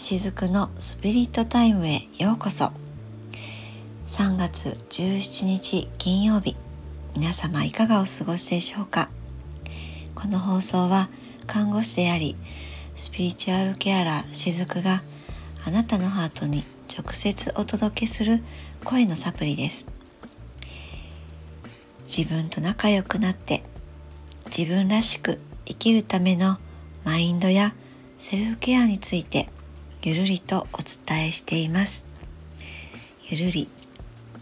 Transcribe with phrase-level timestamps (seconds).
[0.00, 2.70] 雫のスピリットタイムへようこそ。
[4.06, 6.54] 3月17日金曜日。
[7.16, 9.10] 皆様いかがお過ごしでしょうか？
[10.14, 11.10] この放送は
[11.48, 12.36] 看護師であり
[12.94, 15.02] スピリチュアルケアラー雫が
[15.66, 16.62] あなたのハートに
[16.96, 18.40] 直接お届けする
[18.84, 19.88] 声のサプリです。
[22.04, 23.64] 自分と仲良くなって
[24.46, 26.56] 自分らしく生きるための
[27.04, 27.74] マインドや
[28.16, 29.48] セルフケアについて
[30.00, 32.06] ゆるりとお伝えしています。
[33.28, 33.68] ゆるり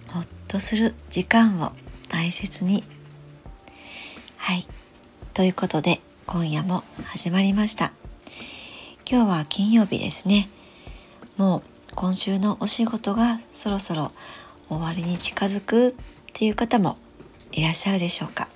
[0.09, 1.73] ほっとする時間を
[2.11, 2.85] 大切に。
[4.37, 4.67] はい。
[5.33, 7.93] ということで今夜も始まりました。
[9.11, 10.51] 今日は金曜日ですね。
[11.39, 11.63] もう
[11.95, 14.13] 今週のお仕事がそろそろ
[14.69, 15.95] 終わりに近づくっ
[16.35, 16.99] ていう方も
[17.53, 18.51] いらっしゃるでしょうか。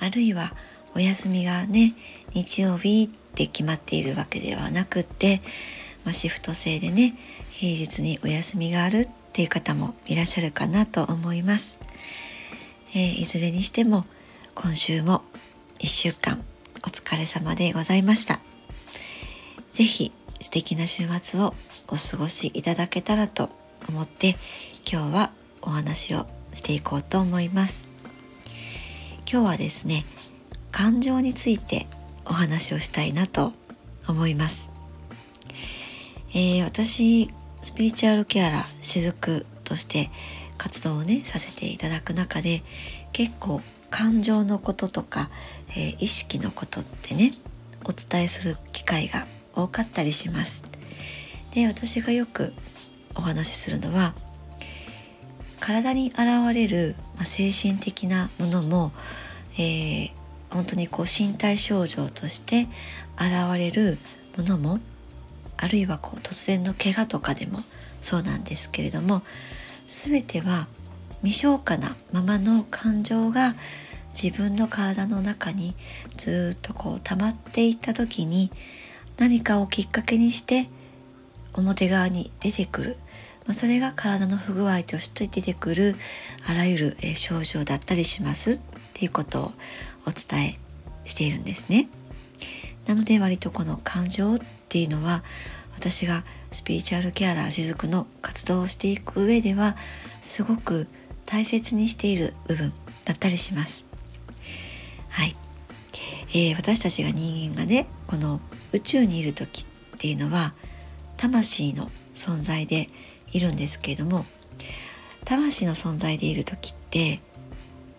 [0.00, 0.54] あるいは
[0.94, 1.94] お休みがね
[2.32, 3.10] 日曜日
[3.44, 5.40] って決まっているわけではなくって、
[6.04, 7.14] まあ、シフト制でね
[7.50, 11.80] 平日にお休みがあるっていう方もいらっしゃるかなと思います、
[12.90, 14.06] えー、いずれにしても
[14.56, 15.22] 今週も
[15.78, 16.42] 1週間
[16.84, 18.40] お疲れ様でございました。
[19.70, 21.54] 是非素敵な週末を
[21.86, 23.50] お過ごしいただけたらと
[23.88, 24.36] 思って
[24.90, 25.30] 今日は
[25.62, 27.88] お話をしていこうと思います。
[29.30, 30.04] 今日はですね
[30.72, 31.86] 感情について
[32.28, 33.52] お話をしたいなと
[34.06, 34.72] 思います。
[36.30, 37.30] えー、私、
[37.62, 40.10] スピリチュアルケアラー、雫として
[40.56, 42.62] 活動をね、させていただく中で、
[43.12, 45.30] 結構感情のこととか、
[45.70, 47.32] えー、意識のことってね、
[47.84, 50.64] お伝えする機会が多かったりします。
[51.54, 52.52] で、私がよく
[53.14, 54.14] お話しするのは、
[55.60, 56.20] 体に現
[56.54, 58.92] れる、まあ、精神的なものも、
[59.54, 60.12] えー、
[60.50, 62.68] 本当にこう身体症状として
[63.16, 63.98] 現れる
[64.36, 64.80] ものも
[65.56, 67.60] あるいはこう突然の怪我とかでも
[68.00, 69.22] そうなんですけれども
[69.86, 70.68] 全ては
[71.22, 73.54] 未消化なままの感情が
[74.10, 75.74] 自分の体の中に
[76.16, 78.50] ずっとこう溜まっていった時に
[79.18, 80.68] 何かをきっかけにして
[81.54, 82.96] 表側に出てくる、
[83.46, 85.96] まあ、それが体の不具合として出てくる
[86.48, 88.60] あらゆる症状だったりしますっ
[88.94, 89.52] ていうことを
[90.08, 90.58] お伝え
[91.04, 91.88] しているんですね。
[92.86, 94.38] なので割とこの感情っ
[94.68, 95.22] ていうのは
[95.74, 99.76] 私がスピリチュアルケアラー雫の活動をしていく上では
[100.20, 100.88] すごく
[101.26, 102.72] 大切にしている部分
[103.04, 103.86] だったりします。
[105.10, 105.36] はい。
[106.30, 108.40] えー、私たちが人間がね、この
[108.72, 110.54] 宇宙にいる時っていうのは
[111.16, 112.88] 魂の存在で
[113.32, 114.24] いるんですけれども
[115.24, 117.20] 魂の存在でいる時って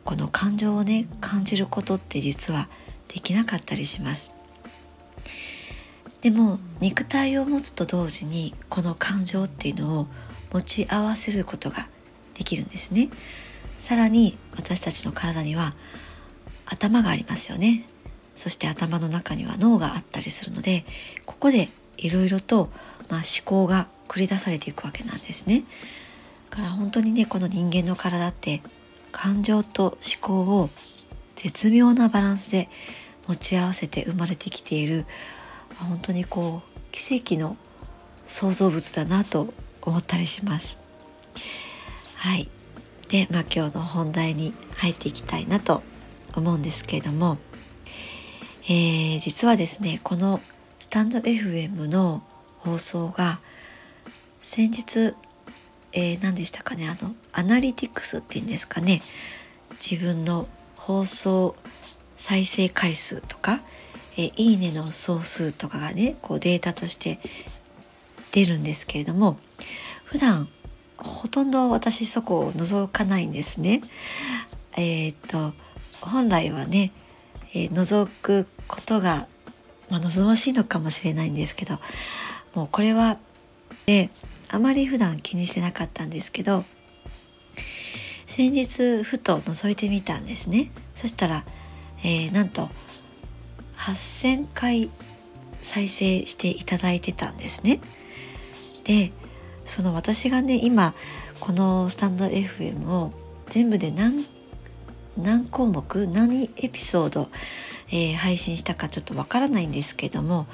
[0.09, 2.67] この感情をね感じることって実は
[3.09, 4.33] できなかったりします。
[6.21, 10.07] でも肉体を持つと同時にこの感情っていうのを
[10.51, 11.87] 持ち合わせることが
[12.33, 13.11] できるんですね。
[13.77, 15.75] さらに私たちの体には
[16.65, 17.85] 頭がありますよね。
[18.33, 20.85] そして頭の中には脳があったりするので
[21.27, 22.71] ここでいろいろと、
[23.09, 25.65] まあ、思考が繰り出されていくわけなんですね。
[26.49, 28.63] だから本当にねこの人間の体って
[29.11, 30.69] 感情と思考を
[31.35, 32.69] 絶妙なバランスで
[33.27, 35.05] 持ち合わせて生まれてきている
[35.77, 37.57] 本当にこう奇跡の
[38.25, 40.83] 創造物だなと思ったりします。
[42.15, 42.49] はい。
[43.07, 45.83] で、まあ今日の本題に入っていきたいなと
[46.35, 47.37] 思うんですけれども、
[48.65, 50.41] えー、実はですね、この
[50.77, 52.21] スタンド FM の
[52.57, 53.39] 放送が
[54.41, 55.15] 先日
[55.91, 56.87] えー、何でしたかね？
[56.87, 59.01] あのアナリティクスっていうんですかね？
[59.83, 61.55] 自分の放送
[62.17, 63.61] 再生回数とか、
[64.17, 67.19] えー、いいねの総数とかがねこうデータとして
[68.31, 69.37] 出るんですけれども
[70.05, 70.47] 普段
[70.97, 73.81] ほとんど私そこを覗かないんですね。
[74.77, 75.53] えっ、と
[76.01, 76.91] 本来はね、
[77.53, 79.27] えー、覗くことが、
[79.89, 81.79] まあ、望ましいのかもしれないんですけど
[82.53, 83.17] もうこれは
[83.85, 84.09] で
[84.49, 86.65] あまり普段気にしてなかったんですけど
[88.25, 90.71] 先日ふと覗いてみたんですね。
[90.95, 91.43] そしたら、
[92.03, 92.69] えー、なんと
[93.77, 94.89] 8,000回
[95.61, 97.81] 再生していただいてたんですね。
[98.83, 99.11] で
[99.65, 100.93] その私がね今
[101.39, 103.13] このスタンド FM を
[103.47, 104.27] 全部で何
[105.17, 107.29] 何項目何エピソード、
[107.89, 110.47] えー、配信したかちょっとわからないんですけども、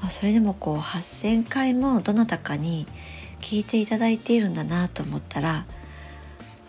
[0.00, 2.86] まあ、それでもこう8,000回もどなたかに
[3.40, 5.66] 聞いていただいているんだなと思ったら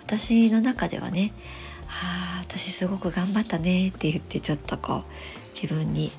[0.01, 1.33] 私の中ではね
[1.87, 5.03] 「ああ私すごく頑張ったね」って言ってちょっとこう
[5.53, 6.11] 自分に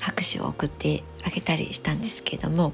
[0.00, 2.72] 拍手を送ってあげたりしたんですけども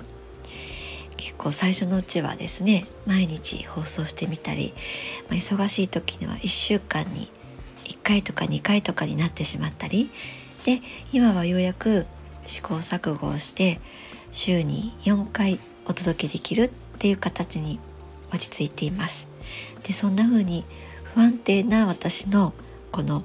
[1.17, 4.75] 結構最初のうちはですね毎日放送してみたり、
[5.29, 7.31] まあ、忙しい時には1週間に
[7.85, 10.11] 1回とか2回とかになってしまったり
[10.65, 10.81] で
[11.12, 12.06] 今はようやく
[12.44, 13.81] 試行錯誤をして
[14.32, 16.70] 週に4回お届けできるっ
[17.03, 17.81] ていう形に
[18.33, 19.29] 落ち着いています。
[19.83, 20.65] でそんな風に
[21.03, 22.55] 不安定な私の
[22.93, 23.25] この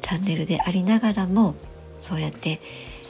[0.00, 1.56] チャンネルでありながらも
[2.00, 2.60] そうやって、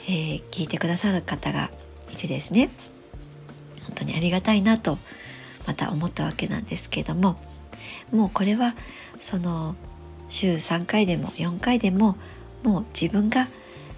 [0.07, 1.69] えー、聞いてくださる方が
[2.11, 2.71] いてですね。
[3.83, 4.97] 本当にありがたいなと
[5.67, 7.37] また思ったわけなんですけども。
[8.11, 8.73] もうこれは
[9.19, 9.75] その
[10.27, 12.17] 週3回でも4回でも
[12.63, 13.47] もう自分が、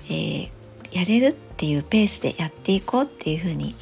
[0.07, 0.49] えー、
[0.91, 3.75] やれるっていうペースでやっていこうっていうふうに、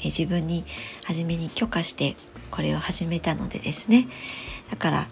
[0.00, 0.64] え、自分に
[1.04, 2.16] 初めに許可して
[2.50, 4.06] これを始めたのでですね
[4.70, 5.06] だから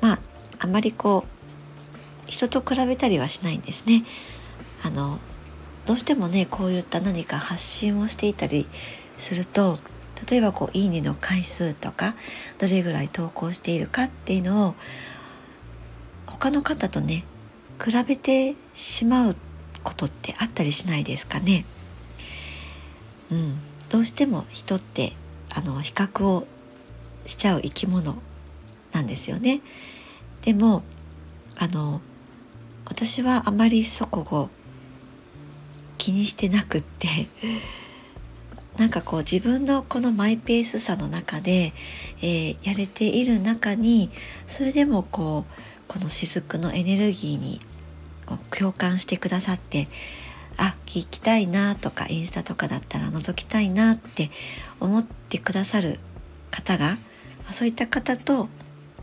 [0.00, 0.20] まあ
[0.58, 4.04] あまりこう人と比べたりはしないんですね。
[4.82, 5.18] あの
[5.86, 8.66] どうしてもねこういった何か発信をしていたり
[9.18, 9.78] すると
[10.30, 12.14] 例えばこう「いいね」の回数とか
[12.58, 14.74] どれぐらい投稿しているかっていうのを
[16.26, 17.24] 他の方とね
[17.82, 19.36] 比べてしまう
[19.82, 21.64] ことってあったりしないですかね。
[23.30, 23.58] うん、
[23.94, 25.12] どうしても人って
[25.54, 26.48] あの比較を
[27.26, 28.16] しちゃう生き物
[28.92, 29.60] なんですよね。
[30.42, 30.82] でも
[31.56, 32.00] あの
[32.86, 34.50] 私はあまりそこを
[35.96, 37.28] 気にしてなくって
[38.78, 41.72] なんかこう自分のこのマイペースさの中で、
[42.20, 44.10] えー、やれている中に
[44.48, 45.52] それでもこう
[45.86, 47.60] この雫のエネルギーに
[48.50, 49.86] 共感してくださって
[50.56, 54.30] あ聞きたいなとかインスタとかだったら覗きたいなって
[54.80, 55.98] 思ってくださる
[56.50, 56.96] 方が
[57.50, 58.48] そういった方と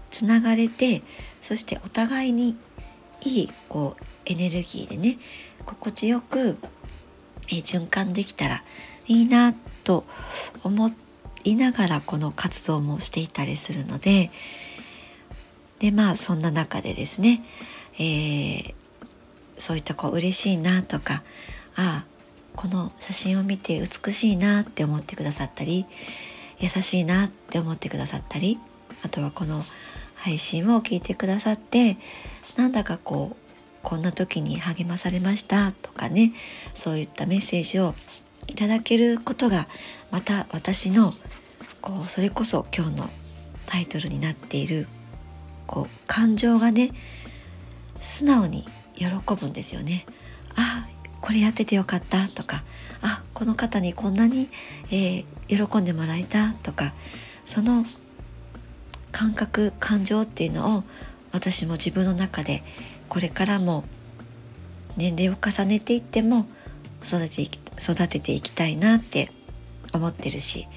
[0.10, 1.02] つながれて
[1.42, 2.56] そしてお互いに
[3.26, 5.18] いいこうエネルギーでね
[5.66, 6.58] 心地よく、
[7.50, 8.64] え循環できたら
[9.08, 9.54] いいな
[9.84, 10.06] と
[10.64, 10.90] 思
[11.44, 14.32] いながらこの活動もしていたりするので
[15.80, 17.44] でまあそんな中でですね、
[17.96, 18.76] えー、
[19.62, 21.22] そういったこう嬉しいなとか
[21.76, 22.06] ああ
[22.56, 25.86] この写真を見て美しいなって思ってくださったり
[26.60, 28.60] 優しいなって思ってくださったり
[29.06, 29.64] あとはこの
[30.16, 31.98] 配信を聞いてくださって
[32.58, 33.36] なんだかこう
[33.84, 36.34] こんな時に励まされましたとかね
[36.74, 37.94] そういったメッセージを
[38.48, 39.68] いただけることが
[40.10, 41.14] また私の
[41.82, 43.10] こうそれこそ今日の
[43.68, 44.88] タイトルになっている
[45.68, 46.92] こう感情がね
[48.00, 48.66] 素直に
[49.02, 50.06] 喜ぶんですよね。
[50.56, 50.88] あ
[51.22, 52.64] これやっててよかったとか
[53.02, 54.50] あこの方にこんなに、
[54.92, 56.94] えー、喜んでもらえたとか
[57.46, 57.86] その
[59.12, 60.84] 感覚感情っていうのを
[61.32, 62.64] 私も自分の中で
[63.08, 63.84] これからも
[64.98, 66.46] 年齢を重ねていっても
[67.04, 69.32] 育てていき育てていきたいなって
[69.94, 70.68] 思ってるし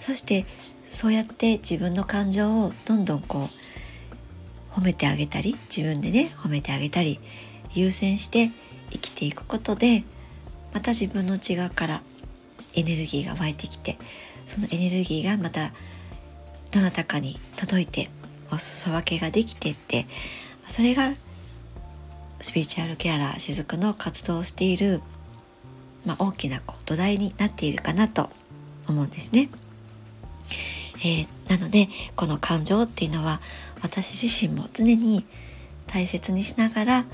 [0.00, 0.44] そして
[0.84, 7.20] そうやって自分の感情をどんどんこう褒めてあげたり自分でね褒めてあげたり
[7.74, 8.50] 優先して
[8.90, 10.04] 生きていくことで
[10.72, 12.02] また自分の内側から
[12.74, 13.98] エネルギーが湧いてきて
[14.46, 15.72] そのエネルギーがまた
[16.70, 18.10] どなたかに届いて
[18.52, 20.06] お裾分けができてって
[20.66, 21.04] それが
[22.40, 25.00] スピリチュアルケアラー雫の活動をしている、
[26.04, 28.28] まあ、大きなこう土台になっているかなと
[28.88, 29.48] 思うんですね。
[30.98, 33.40] えー、なのでこの感情っていうのは
[33.82, 35.26] 私自身も常に
[35.86, 37.04] 大切にしながら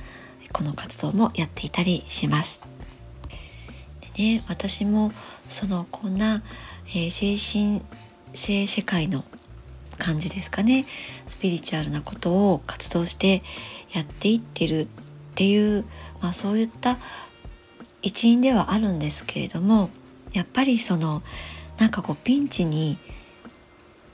[0.52, 2.62] この活動もやっていたりします。
[4.16, 5.12] でね私も
[5.49, 6.42] そのこんな、
[6.88, 7.83] えー、精神
[8.35, 9.25] 性世界の
[9.99, 10.87] 感じですかね
[11.26, 13.42] スピリチュアルなことを活動して
[13.95, 14.88] やっていってるっ
[15.35, 15.85] ていう、
[16.21, 16.99] まあ、そういった
[18.02, 19.90] 一因ではあるんですけれども
[20.33, 21.23] やっぱりその
[21.78, 22.99] なんかこうピンチに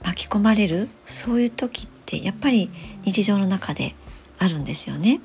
[0.03, 2.71] 巻き込まれるそういう時ってやっぱり
[3.05, 3.95] 日常の中で
[4.39, 5.21] あるんですよね。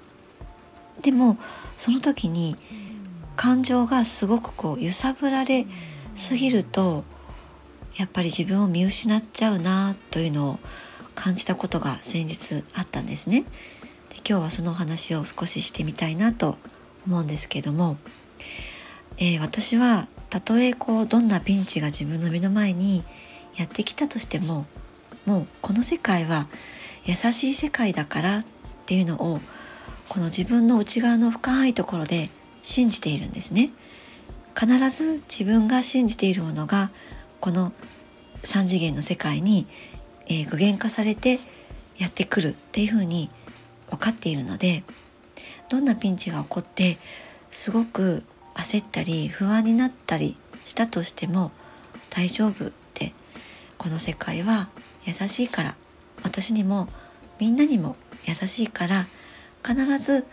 [1.01, 1.38] でも
[1.77, 2.55] その時に
[3.36, 5.65] 感情がすごくこう揺さぶられ
[6.13, 7.03] すぎると
[7.98, 10.60] やっぱり自分を見失っちゃうなというのを
[11.15, 13.41] 感じたことが先日あったんですね。
[13.41, 13.48] で
[14.17, 16.58] 今日はそのお話を少ししてみたいなと
[17.05, 17.98] 思うんですけども、
[19.17, 23.03] えー、私はたとえこうどんなピンチが自分の目の前に
[23.58, 24.65] やってきたとしても
[25.25, 26.48] もうこの世界は
[27.05, 28.46] 優しい世界だからっ
[28.86, 29.41] ていうのを
[30.12, 33.72] この自分の内側の深いところで信じているんですね。
[34.60, 36.91] 必ず自分が信じているものが
[37.39, 37.72] この
[38.44, 39.68] 3次元の世界に、
[40.27, 41.39] えー、具現化されて
[41.98, 43.30] やってくるっていうふうに
[43.89, 44.84] 分かっているので
[45.70, 46.98] どんなピンチが起こって
[47.50, 51.53] すごく焦ったり不安になったりしたとしても
[52.10, 53.13] 大丈夫って
[53.77, 54.68] この世界は
[55.06, 55.75] 優しいから
[56.22, 56.89] 私にも
[57.39, 59.08] みんなにも優しいから
[59.65, 60.25] 必ず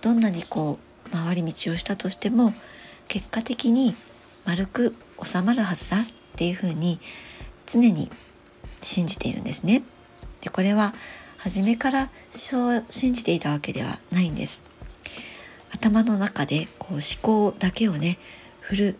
[0.00, 2.54] どんなにこう回り道をしたとしても
[3.08, 3.94] 結果的に
[4.44, 6.04] 丸く収まるはずだっ
[6.36, 7.00] ていうふうに
[7.66, 8.10] 常に
[8.82, 9.82] 信じているんですね。
[10.40, 10.94] でこれは
[11.38, 14.64] 初めからそう信じていたわけではないんです。
[15.72, 18.18] 頭の中でこう思考だけをね
[18.60, 18.96] フル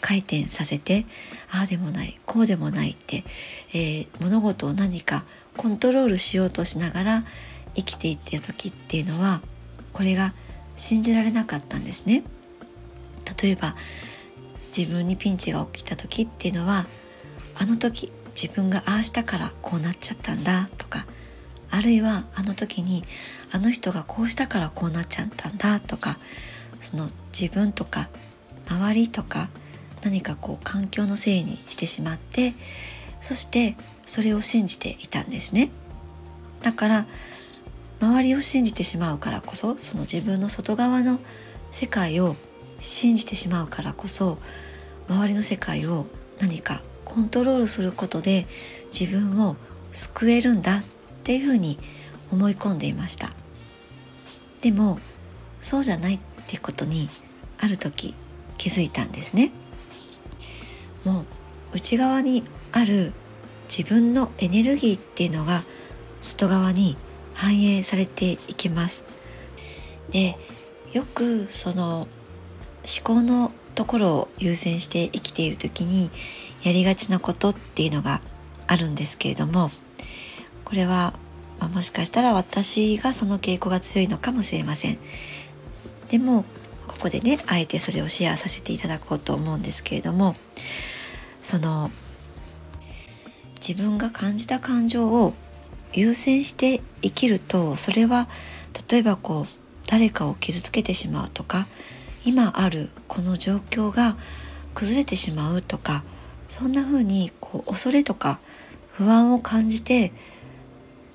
[0.00, 1.06] 回転させて
[1.50, 3.24] ああでもないこうでもないって、
[3.72, 5.24] えー、物事を何か
[5.56, 7.24] コントロールしようとしながら
[7.74, 9.40] 生きていった時っていうのは
[9.92, 10.32] これが
[10.76, 12.24] 信じられなかったんですね。
[13.42, 13.74] 例えば
[14.76, 16.86] 自分にピンチが起きた時っていうのは
[17.56, 21.06] あの時自分がああしたからこうなっちゃったんだとか
[21.70, 23.04] あるいはあの時に
[23.52, 26.18] あの人がこうしたからこうなっちゃったんだとか
[26.80, 28.08] その自分とか
[28.68, 29.48] 周りとか
[30.02, 32.54] 何かこう環境のせいにしてしまって
[33.20, 35.70] そしてそれを信じていたんですね
[36.62, 37.06] だから
[38.00, 41.18] 周りを信じてしまうからこそその自分の外側の
[41.70, 42.36] 世界を
[42.80, 44.38] 信じてしまうからこそ
[45.08, 46.06] 周りの世界を
[46.40, 48.46] 何かコントロールすることで
[48.98, 49.56] 自分を
[49.92, 50.82] 救えるんだっ
[51.22, 51.78] ていうふうに
[52.32, 53.30] 思い込んでいました。
[54.60, 54.98] でも
[55.58, 57.08] そうじゃないってことに
[57.60, 58.14] ある時
[58.58, 59.52] 気づいたんですね。
[61.04, 61.24] もう
[61.74, 63.12] 内側にある
[63.68, 65.64] 自分のエネルギーっていうのが
[66.20, 66.96] 外側に
[67.34, 69.04] 反映されていきます。
[70.10, 70.36] で
[70.92, 72.08] よくその思
[73.02, 76.10] 考のところを優先して生きている時に
[76.62, 78.20] やりがちなことっていうのが
[78.66, 79.70] あるんですけれども
[80.64, 81.14] これは、
[81.58, 84.98] まあ、もしかしたら私がその傾向が強いのかもしれません。
[86.08, 86.44] でも
[86.86, 90.36] ここでねあえてそれをシェアさせていただこうと思うんですけれども
[91.42, 91.90] その
[93.56, 95.34] 自分が感じた感情を
[95.94, 98.28] 優先して生きるとそれは
[98.90, 99.46] 例えばこう
[99.86, 101.66] 誰かを傷つけてしまうとか
[102.24, 104.16] 今あるこの状況が
[104.74, 106.02] 崩れてしまうとか
[106.48, 108.40] そんな風にこう恐れとか
[108.92, 110.12] 不安を感じて、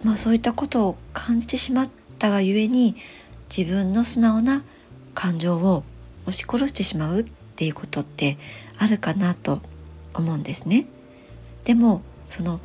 [0.03, 2.95] まあ、そういったことを感じてしまったがゆえに
[3.55, 4.63] 自分の素直な
[5.13, 5.83] 感情を
[6.23, 7.23] 押し殺してしまうっ
[7.55, 8.37] ていうことって
[8.77, 9.61] あるかなと
[10.13, 10.87] 思うんですね。
[11.63, 12.59] でもその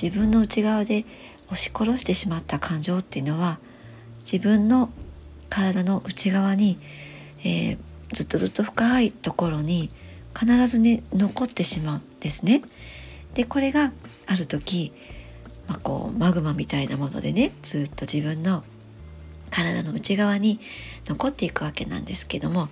[0.00, 1.04] 自分の内側で
[1.50, 3.58] 押し殺してしまった感情っていうのは
[4.20, 4.90] 自分の
[5.48, 6.78] 体の内側に、
[7.40, 7.78] えー、
[8.12, 9.90] ずっとずっと深いところに
[10.38, 12.62] 必ずね残ってしまうんですね。
[13.34, 13.92] でこれが
[14.26, 14.92] ある時、
[15.66, 18.62] まあ、こうマグマみたいなものでねずっと自分の
[19.50, 20.60] 体の内側に
[21.06, 22.68] 残っていくわけなんですけども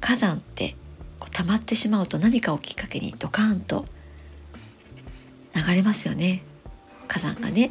[0.00, 0.74] 火山って
[1.18, 3.84] こう溜まってしまうと何かをきっかけにドカーンと
[5.54, 6.42] 流れますよね
[7.16, 7.70] 火山がね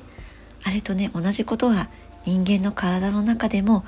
[0.63, 1.87] あれとね同じことが
[2.25, 3.85] 人間の体の中でも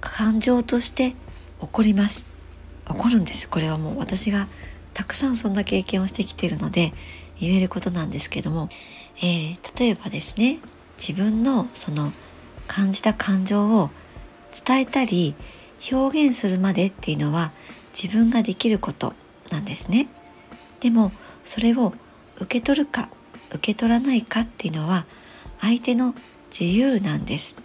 [0.00, 1.16] 感情として起
[1.70, 2.26] こります。
[2.88, 3.48] 起こるんです。
[3.48, 4.48] これはもう私が
[4.92, 6.92] たくさんそんな経験をしてきているので
[7.38, 8.68] 言えることなんですけども、
[9.18, 10.58] えー、例えばですね
[10.98, 12.12] 自分のその
[12.66, 13.90] 感じた感情を
[14.66, 15.36] 伝えたり
[15.92, 17.52] 表現するまでっていうのは
[17.92, 19.14] 自分ができること
[19.52, 20.08] なんですね。
[20.80, 21.12] でも
[21.44, 21.92] それを
[22.36, 23.10] 受け取るか
[23.50, 25.06] 受け取らないかっていうのは
[25.60, 26.14] 相手の
[26.50, 27.56] 自由なんです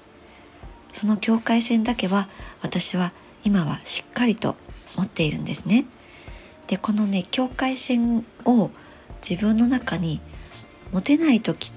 [0.94, 2.28] その境界線だけは
[2.62, 3.12] 私は
[3.44, 4.56] 今はしっかりと
[4.96, 5.86] 持っているんですね。
[6.68, 8.72] でこのね境界線を
[9.28, 10.22] 自分の中に
[10.92, 11.72] 持てない時、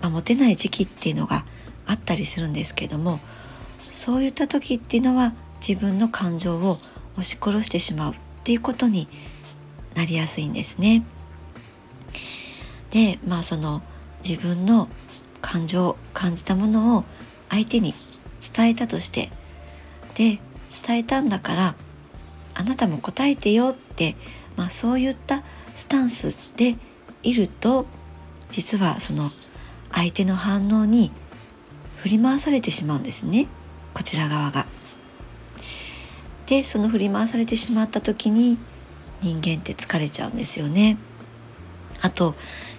[0.00, 1.44] まあ、持てない時期っていうのが
[1.86, 3.20] あったりするんですけども
[3.88, 5.32] そういった時っていうのは
[5.66, 6.78] 自分の感情を
[7.14, 9.08] 押し殺してしまうっていうことに
[9.94, 11.04] なりやすいんですね。
[12.90, 13.82] でまあその
[14.26, 14.88] 自分の
[15.40, 17.04] 感情感じたものを
[17.48, 17.94] 相手に
[18.56, 19.30] 伝えたとして
[20.14, 20.40] で
[20.86, 21.74] 伝えたんだから
[22.54, 24.16] あなたも答えてよって、
[24.56, 25.42] まあ、そういった
[25.74, 26.76] スタンスで
[27.22, 27.86] いると
[28.50, 29.30] 実はその
[29.92, 31.12] 相手の反応に
[31.96, 33.48] 振り回されてしまうんですね
[33.94, 34.66] こちら側が。
[36.46, 38.58] でその振り回されてしまった時に
[39.20, 40.96] 人間って疲れちゃうんですよね。
[42.00, 42.34] あと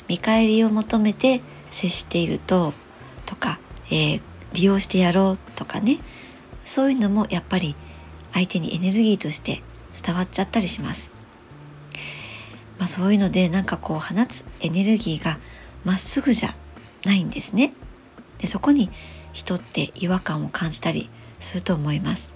[0.09, 2.73] 見返りを求めて接していると
[3.25, 3.59] とか、
[3.91, 4.21] えー、
[4.53, 5.99] 利用してやろうとかね
[6.65, 7.75] そういうのもやっぱり
[8.33, 9.61] 相手にエネルギーとして
[10.05, 11.13] 伝わっちゃったりします。
[12.77, 15.39] まあそういうのでなんかこう放つエネルギーが
[15.83, 16.49] まっすぐじゃ
[17.05, 17.73] ないんですね。
[18.37, 18.89] でそこに
[19.33, 22.33] 人って違和感を感じたりすると思います。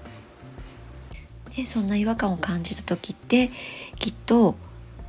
[1.56, 3.51] でそんな違和感を感じた時って
[4.00, 4.56] きっと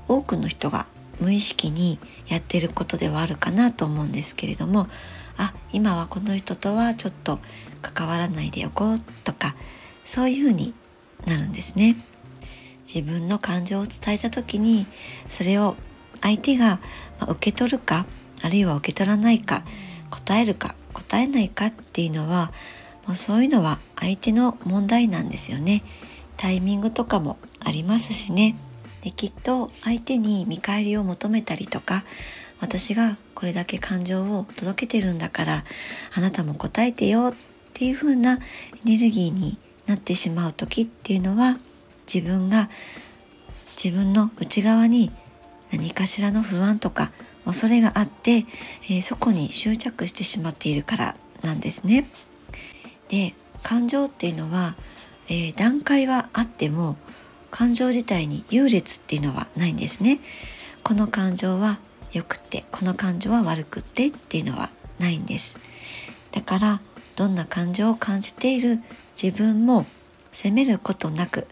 [0.06, 0.86] 多くの人が
[1.20, 4.88] 無意識にやってることではあるかなと思うんですけれども
[5.36, 7.38] あ今はこの人とはちょっと
[7.82, 9.54] 関わらないでおこうとか
[10.04, 10.74] そういうふうに
[11.26, 11.96] なるんですね。
[12.84, 14.86] 自分の感情を伝えた時に
[15.26, 15.74] それを
[16.20, 16.80] 相手が
[17.22, 18.04] 受け取るか
[18.42, 19.64] あるいは受け取らないか
[20.10, 22.52] 答えるか答えないかっていうのは
[23.06, 25.82] もうそういうのは相手の問題なんですよね。
[26.36, 28.54] タイミングとかもありますしね。
[29.04, 32.04] できっと相手に見返りを求めたりとか
[32.60, 35.64] 私がこれだけ感情を届けてるんだから
[36.16, 37.34] あなたも答えてよっ
[37.74, 38.38] ていう風なエ
[38.84, 41.58] ネルギーになってしまう時っていうのは
[42.12, 42.70] 自分が
[43.76, 45.10] 自分の内側に
[45.70, 47.12] 何かしらの不安とか
[47.44, 48.46] 恐れがあって、
[48.84, 52.08] えー、そこに執着してしまっているからなんですね。
[53.08, 54.76] で感情っていうのは、
[55.28, 56.96] えー、段階はあっても
[57.54, 60.18] 感情自体に優劣っていうのはないんですね。
[60.82, 61.78] この感情は
[62.12, 65.60] 良くてこの感情は悪くてっていうのはないんです。
[66.32, 66.80] だから
[67.14, 68.80] どんな感情を感じている
[69.14, 69.86] 自分も
[70.32, 71.46] 責めることなく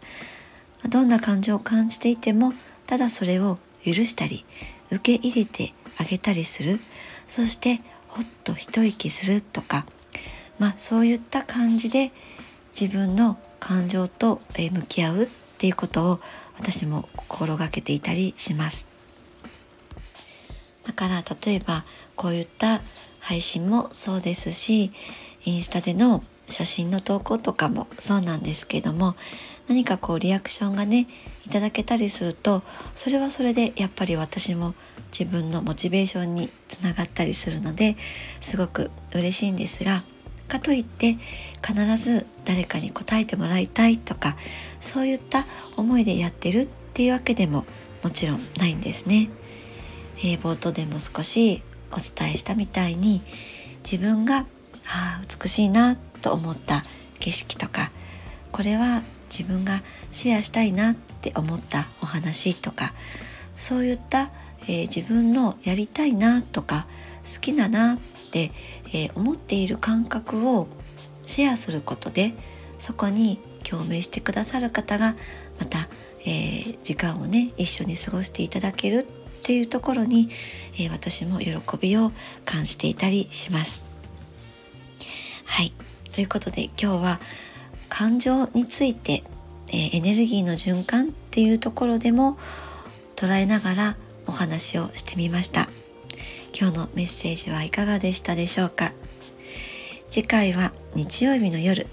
[0.91, 2.53] どんな感情を感じていても
[2.89, 4.45] ただそれを許したり
[4.91, 6.81] 受け入れてあげたりする
[7.29, 9.87] そしてほっと一息するとか
[10.59, 12.11] まあそういった感じで
[12.79, 15.27] 自分の感情と向き合うっ
[15.63, 16.21] ていうことを
[16.59, 18.89] 私も心がけていたりします。
[20.85, 21.85] だから例えば
[22.17, 22.83] こういった
[23.21, 24.91] 配信もそうですし
[25.45, 29.15] インスタでの写真の投稿とかもそうなんですけども
[29.69, 31.07] 何かこうリアクションがね
[31.47, 32.65] いただけたりすると
[32.97, 34.75] それはそれでやっぱり私も
[35.17, 37.97] 自分のモチベーションにつながったりするので
[38.41, 40.03] すごく嬉しいんですが
[40.53, 41.17] かといって
[41.67, 44.37] 必ず誰かに答えてもらいたいとか
[44.81, 45.47] そういった
[45.79, 47.65] 思いでやってるっていうわけでも
[48.03, 49.31] もちろんないんですね。
[50.19, 53.23] えー、冒頭でも少しお伝えしたみたいに
[53.83, 54.45] 自分が、
[54.87, 56.85] あ、美しいなと思った
[57.19, 57.91] 景色とか
[58.51, 62.93] これは自分がシェアしたいなって思ったお話とか
[63.57, 64.31] そういった、
[64.63, 66.87] えー、自分のやりたいなとか
[67.25, 67.99] 好きだなっ、
[68.39, 70.69] えー、思っている感覚を
[71.27, 72.35] シェアすることで
[72.79, 75.15] そこに共鳴してくださる方が
[75.59, 75.89] また、
[76.21, 80.29] えー、時間をね一緒に過ごしていただけるっていうところに、
[80.81, 82.13] え私も喜びを
[82.45, 83.83] 感じていたりします。
[85.45, 85.73] はい
[86.13, 87.21] ということで今日は
[87.89, 89.25] 感情について、
[89.69, 92.39] えー、エネルギーの循環っていうところでも
[93.17, 95.69] 捉えながらお話をしてみました
[96.59, 98.93] 今日のメッセージはいかがでしたでしょうか？
[100.11, 101.87] 次回は日曜日の夜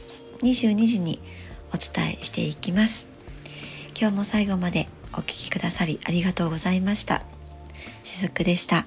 [0.43, 1.21] 22時に
[1.73, 3.09] お伝えしていきます。
[3.99, 7.23] 今日も最後までお聴きくださりありがとうございました。
[8.03, 8.85] しずくでした。